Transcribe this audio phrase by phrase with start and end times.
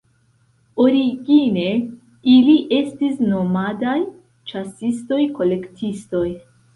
[0.83, 1.65] Origine,
[2.35, 3.93] ili estis nomadaj,
[4.53, 6.25] ĉasistoj-kolektistoj.